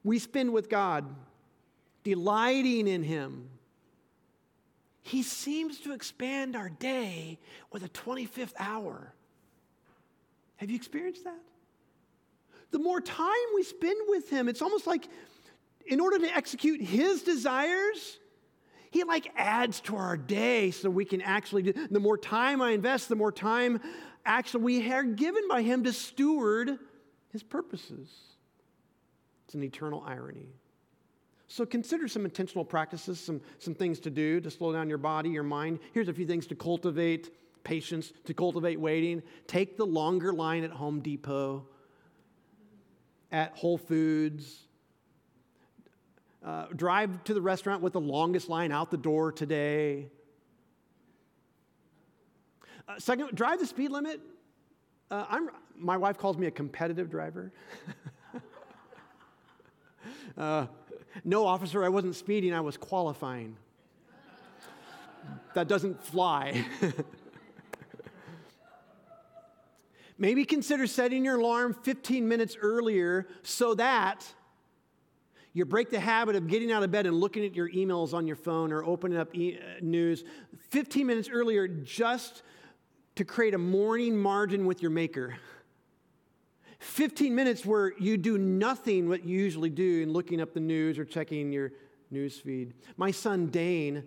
[0.05, 1.07] we spend with God,
[2.05, 3.48] delighting in Him,
[5.03, 7.38] He seems to expand our day
[7.70, 9.12] with a 25th hour.
[10.57, 11.40] Have you experienced that?
[12.70, 15.07] The more time we spend with Him, it's almost like
[15.86, 18.18] in order to execute His desires,
[18.90, 21.72] He like adds to our day so we can actually do.
[21.90, 23.80] The more time I invest, the more time
[24.24, 26.78] actually we are given by Him to steward
[27.30, 28.09] His purposes.
[29.44, 30.48] It's an eternal irony.
[31.53, 35.28] So consider some intentional practices, some, some things to do to slow down your body,
[35.28, 35.80] your mind.
[35.92, 37.28] Here's a few things to cultivate
[37.62, 39.22] patience, to cultivate waiting.
[39.46, 41.66] Take the longer line at Home Depot,
[43.30, 44.61] at Whole Foods.
[46.42, 50.09] Uh, drive to the restaurant with the longest line out the door today.
[52.88, 54.22] Uh, second, drive the speed limit.
[55.11, 57.53] Uh, I'm, my wife calls me a competitive driver.
[61.24, 63.56] No, officer, I wasn't speeding, I was qualifying.
[65.54, 66.64] that doesn't fly.
[70.18, 74.24] Maybe consider setting your alarm 15 minutes earlier so that
[75.52, 78.26] you break the habit of getting out of bed and looking at your emails on
[78.26, 80.24] your phone or opening up e- uh, news
[80.70, 82.42] 15 minutes earlier just
[83.16, 85.34] to create a morning margin with your maker.
[86.82, 90.98] 15 minutes where you do nothing what you usually do in looking up the news
[90.98, 91.72] or checking your
[92.10, 92.74] news feed.
[92.96, 94.02] My son Dane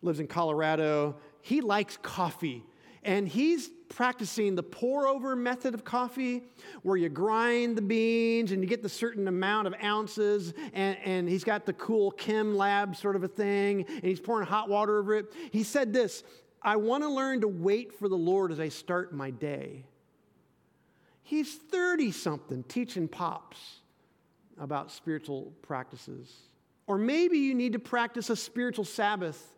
[0.00, 1.16] lives in Colorado.
[1.42, 2.64] He likes coffee,
[3.02, 6.42] and he's practicing the pour over method of coffee
[6.82, 11.28] where you grind the beans and you get the certain amount of ounces and, and
[11.28, 14.98] he's got the cool chem lab sort of a thing and he's pouring hot water
[14.98, 16.24] over it he said this
[16.60, 19.84] i want to learn to wait for the lord as i start my day
[21.24, 23.80] He's 30 something teaching pops
[24.60, 26.30] about spiritual practices.
[26.86, 29.54] Or maybe you need to practice a spiritual Sabbath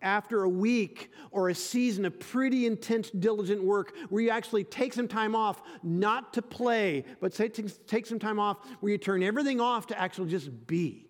[0.00, 4.92] after a week or a season of pretty intense, diligent work where you actually take
[4.92, 9.60] some time off, not to play, but take, some time off where you turn everything
[9.60, 11.06] off to actually just be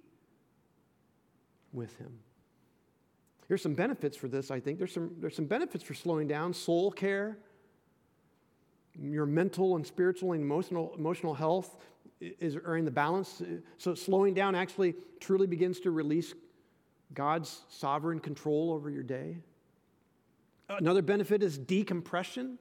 [1.70, 2.18] with Him.
[3.46, 4.78] Here's some benefits for this, I think.
[4.78, 7.36] There's some, there's some benefits for slowing down soul care
[9.00, 11.76] your mental and spiritual and emotional, emotional health
[12.20, 13.42] is in the balance.
[13.78, 16.34] So slowing down actually truly begins to release
[17.14, 19.38] God's sovereign control over your day.
[20.68, 22.58] Another benefit is decompression.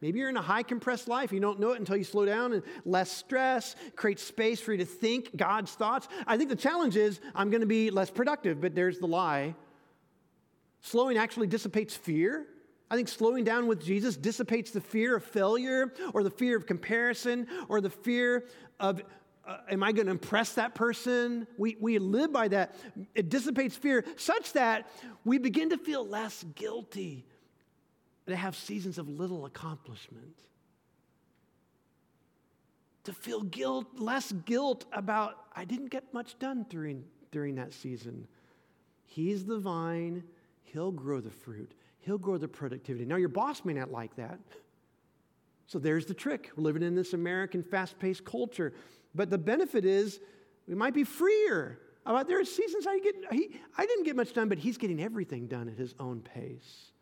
[0.00, 1.32] Maybe you're in a high compressed life.
[1.32, 4.78] You don't know it until you slow down and less stress creates space for you
[4.78, 6.08] to think God's thoughts.
[6.26, 9.54] I think the challenge is I'm going to be less productive, but there's the lie.
[10.82, 12.46] Slowing actually dissipates fear.
[12.90, 16.66] I think slowing down with Jesus dissipates the fear of failure or the fear of
[16.66, 18.46] comparison or the fear
[18.78, 19.02] of
[19.46, 21.46] uh, am I going to impress that person?
[21.58, 22.74] We, we live by that.
[23.14, 24.88] It dissipates fear such that
[25.24, 27.26] we begin to feel less guilty
[28.26, 30.38] to have seasons of little accomplishment.
[33.04, 38.26] To feel guilt, less guilt about, I didn't get much done during, during that season.
[39.04, 40.24] He's the vine,
[40.62, 41.72] He'll grow the fruit,
[42.04, 43.04] He'll grow the productivity.
[43.04, 44.38] Now, your boss may not like that.
[45.66, 46.50] So there's the trick.
[46.56, 48.74] We're living in this American fast paced culture.
[49.14, 50.20] But the benefit is
[50.68, 51.78] we might be freer.
[52.04, 55.02] About there are seasons I get, he, I didn't get much done, but he's getting
[55.02, 56.92] everything done at his own pace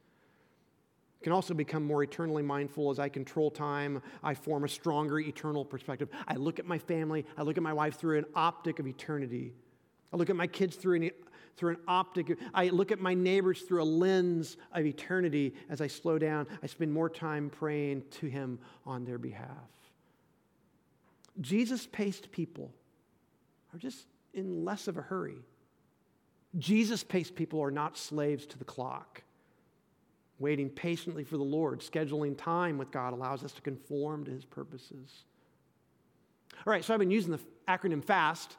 [1.22, 4.02] can also become more eternally mindful as I control time.
[4.22, 6.08] I form a stronger eternal perspective.
[6.26, 9.54] I look at my family, I look at my wife through an optic of eternity.
[10.12, 11.10] I look at my kids through an,
[11.56, 12.38] through an optic.
[12.54, 16.46] I look at my neighbors through a lens of eternity as I slow down.
[16.62, 19.48] I spend more time praying to Him on their behalf.
[21.40, 22.72] Jesus paced people
[23.74, 25.38] are just in less of a hurry.
[26.58, 29.22] Jesus paced people are not slaves to the clock
[30.42, 34.44] waiting patiently for the Lord, scheduling time with God allows us to conform to his
[34.44, 35.24] purposes.
[36.66, 38.56] All right, so I've been using the acronym FAST.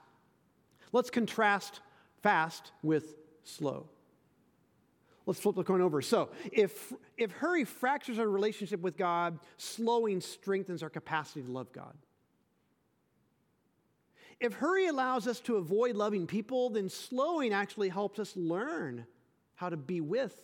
[0.93, 1.81] Let's contrast
[2.23, 3.87] fast with slow.
[5.25, 6.01] Let's flip the coin over.
[6.01, 11.71] So, if, if hurry fractures our relationship with God, slowing strengthens our capacity to love
[11.71, 11.95] God.
[14.39, 19.05] If hurry allows us to avoid loving people, then slowing actually helps us learn
[19.55, 20.35] how to be with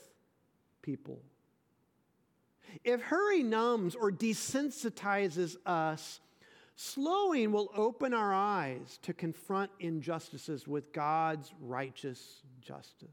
[0.82, 1.22] people.
[2.86, 6.22] If hurry numbs or desensitizes us,
[6.82, 13.10] slowing will open our eyes to confront injustices with God's righteous justice.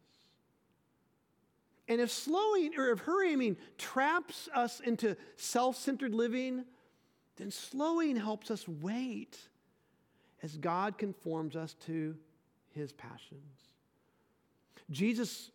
[1.89, 6.65] And if slowing or if hurrying traps us into self centered living,
[7.39, 9.37] then slowing helps us wait
[10.45, 12.15] as God conforms us to
[12.73, 13.73] his passions.
[14.93, 15.51] Jesus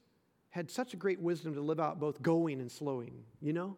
[0.49, 3.77] had such a great wisdom to live out both going and slowing, you know?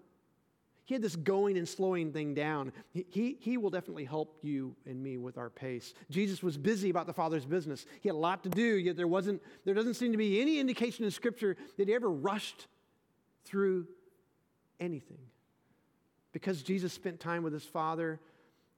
[0.85, 2.73] He had this going and slowing thing down.
[2.91, 5.93] He, he, he, will definitely help you and me with our pace.
[6.09, 7.85] Jesus was busy about the Father's business.
[8.01, 10.59] He had a lot to do, yet there, wasn't, there doesn't seem to be any
[10.59, 12.67] indication in Scripture that he ever rushed
[13.45, 13.87] through
[14.79, 15.19] anything.
[16.33, 18.19] Because Jesus spent time with his Father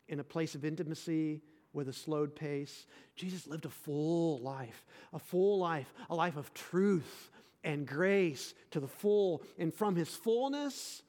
[0.08, 1.42] in a place of intimacy
[1.74, 2.86] with a slowed pace,
[3.16, 7.32] Jesus lived a full life, a full life, a life of truth,
[7.64, 9.42] and grace to the full.
[9.58, 11.02] And from his fullness,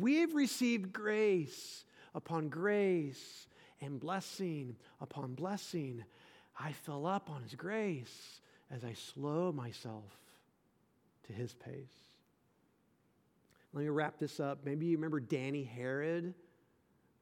[0.00, 1.84] we've received grace
[2.14, 3.46] upon grace
[3.80, 6.04] and blessing upon blessing.
[6.58, 8.40] I fill up on his grace
[8.70, 10.04] as I slow myself
[11.26, 11.94] to his pace.
[13.72, 14.60] Let me wrap this up.
[14.64, 16.34] Maybe you remember Danny Herod,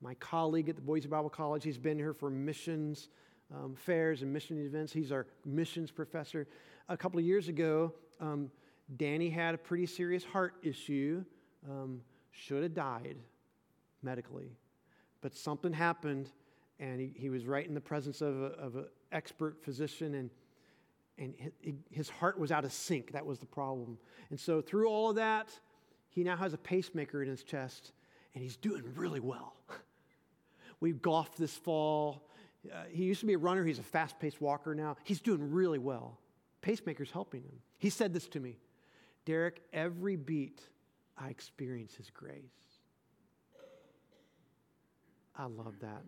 [0.01, 1.63] my colleague at the Boise Bible College.
[1.63, 3.09] He's been here for missions
[3.55, 4.93] um, fairs and mission events.
[4.93, 6.47] He's our missions professor.
[6.89, 8.51] A couple of years ago, um,
[8.97, 11.25] Danny had a pretty serious heart issue,
[11.69, 12.01] um,
[12.31, 13.17] should have died
[14.03, 14.57] medically.
[15.21, 16.31] But something happened,
[16.79, 20.31] and he, he was right in the presence of, an expert physician, and,
[21.19, 23.13] and his heart was out of sync.
[23.13, 23.99] That was the problem.
[24.31, 25.51] And so, through all of that,
[26.09, 27.93] he now has a pacemaker in his chest,
[28.35, 29.55] and he's doing really well.
[30.81, 32.27] we golfed this fall.
[32.71, 34.97] Uh, he used to be a runner, he's a fast paced walker now.
[35.05, 36.19] He's doing really well.
[36.63, 37.61] Pacemaker's helping him.
[37.79, 38.59] He said this to me
[39.25, 40.61] Derek, every beat
[41.21, 42.41] I experience His grace.
[45.37, 46.03] I love that.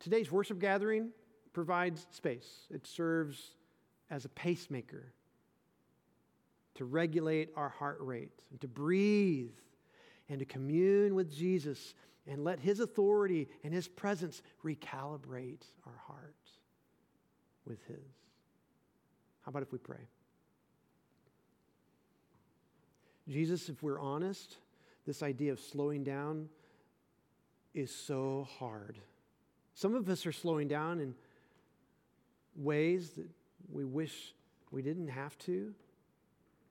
[0.00, 1.10] Today's worship gathering
[1.52, 3.54] provides space, it serves
[4.10, 5.12] as a pacemaker
[6.76, 9.50] to regulate our heart rate, and to breathe,
[10.28, 11.94] and to commune with Jesus
[12.28, 16.36] and let His authority and His presence recalibrate our heart
[17.64, 17.96] with His.
[19.42, 20.06] How about if we pray?
[23.28, 24.56] Jesus, if we're honest,
[25.06, 26.48] this idea of slowing down
[27.74, 28.98] is so hard.
[29.74, 31.14] Some of us are slowing down in
[32.56, 33.28] ways that
[33.70, 34.34] we wish
[34.70, 35.74] we didn't have to.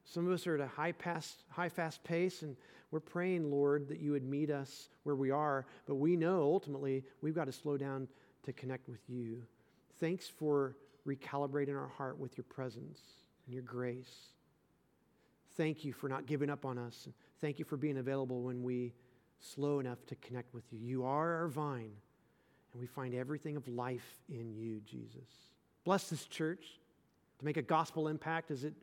[0.04, 2.56] Some of us are at a high, past, high fast pace, and
[2.92, 5.66] we're praying, Lord, that you would meet us where we are.
[5.86, 8.08] But we know ultimately we've got to slow down
[8.44, 9.44] to connect with you.
[10.00, 13.00] Thanks for recalibrating our heart with your presence
[13.46, 14.37] and your grace.
[15.58, 17.08] Thank you for not giving up on us.
[17.42, 18.94] Thank you for being available when we
[19.40, 20.80] slow enough to connect with you.
[20.80, 21.92] You are our vine,
[22.72, 25.28] and we find everything of life in you, Jesus.
[25.84, 26.80] Bless this church
[27.40, 28.74] to make a gospel impact as it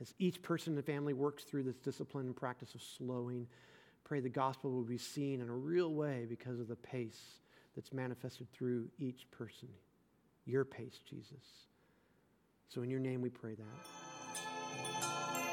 [0.00, 3.46] as each person in the family works through this discipline and practice of slowing.
[4.02, 7.20] Pray the gospel will be seen in a real way because of the pace
[7.76, 9.68] that's manifested through each person.
[10.44, 11.68] Your pace, Jesus.
[12.68, 14.01] So in your name we pray that.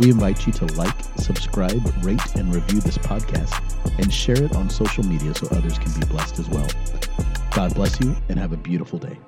[0.00, 3.54] we invite you to like, subscribe, rate, and review this podcast
[3.98, 6.68] and share it on social media so others can be blessed as well.
[7.52, 9.18] God bless you and have a beautiful day.